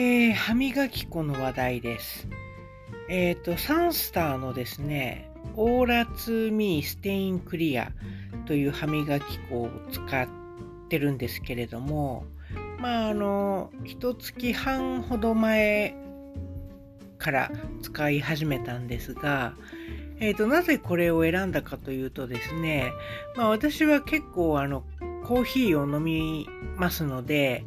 [0.00, 2.28] え歯磨き粉の話題です。
[3.08, 7.90] えっ、ー、と、サンスターのですね、オーラツーミーステインクリア
[8.46, 10.28] という歯磨き粉を使っ
[10.88, 12.26] てるんですけれども、
[12.78, 15.96] まあ、あの、一月半ほど前
[17.18, 17.50] から
[17.82, 19.54] 使い始めたんですが、
[20.20, 22.92] えっ、ー、と、なぜこれを選んだかというとですね、
[23.34, 24.84] まあ私は結構あの、
[25.28, 27.66] コーヒーを飲みますので、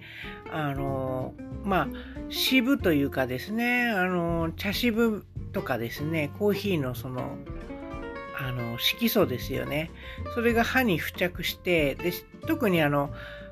[0.52, 1.88] あの、まあ、
[2.30, 7.38] 渋というかですね、あの、茶渋とかですね、コーヒーのその、
[8.40, 9.92] あの、色素ですよね。
[10.34, 12.12] それが歯に付着して、で、
[12.48, 13.12] 特にあの、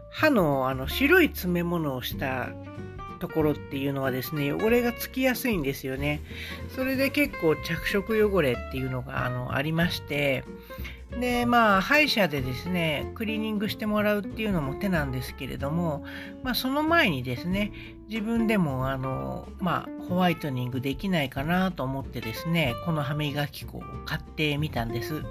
[0.10, 2.50] 歯のあの白い詰め物をした
[3.20, 6.22] ところっていうのはですね、汚れがつきやすいんですよね。
[6.76, 10.44] それで結構着色汚れっていうのがあのありまして、
[11.20, 16.06] で、まあ、歯医者でですね、クリーニングしてもらうっていうのも手なんですけれども、
[16.44, 17.72] まあ、その前にですね、
[18.08, 25.24] 自分でも、あの、まあ、ホワイトニングできないかなと思ってですね、この歯磨き粉を買ってみたんです。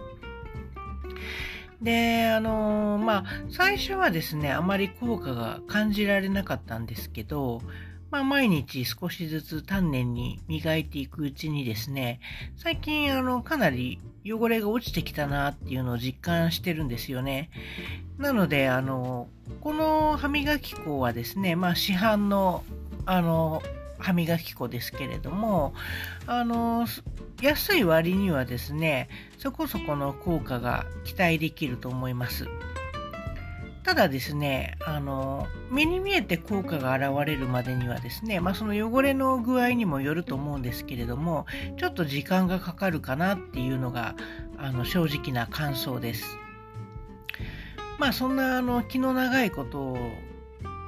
[1.82, 7.62] で、あの、まあ、最初はですね、あまり効果が感じられなかったんですけど、
[8.10, 12.20] まあ、毎日少しずつ丹念に磨いていくうちにですね、
[12.56, 17.50] 最近あのかなり汚れが落ちてきたなっていうのを実感してるんですよね。
[18.16, 19.28] なので、あの、
[19.60, 22.64] この歯磨き粉はですね、まあ市販の
[23.04, 23.62] あの
[23.98, 25.74] 歯磨き粉ですけれども、
[26.26, 26.86] あの、
[27.40, 29.08] 安い割にはですね、
[29.38, 32.46] そこそこの効果が期待できると思います。
[33.84, 41.46] ただですね、あの、目に見えて効果が現れるまでにはですね、まあその汚れの具合にもよると思うんですけれども、
[41.78, 44.16] ちょっと時間がかかるかなっていうのが、
[44.58, 46.36] あの、正直な感想です。
[47.98, 49.96] まあそんな、あの、気の長いことを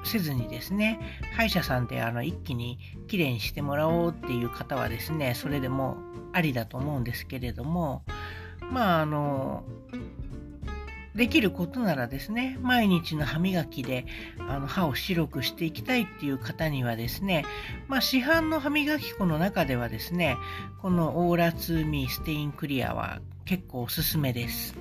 [0.05, 0.98] せずにですね、
[1.37, 2.78] 歯医者さんであの一気に
[3.09, 5.97] きれいにしてもらおうっていう方はですね、それでも
[6.32, 8.02] ありだと思うんですけれども、
[8.70, 9.64] まああの、
[11.14, 14.06] できることならですね、毎日の歯磨きで
[14.38, 17.44] あの歯を白くしていきたいっていう方にはですね、
[17.88, 20.36] まあ、市販の歯磨き粉の中ではですね、
[20.80, 24.74] このオーラ2ミーステインクリアは結構おすすめです。